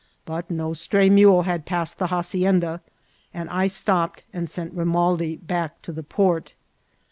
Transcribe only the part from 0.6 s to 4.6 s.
stray mule had passed the hacienda, and I stop ped and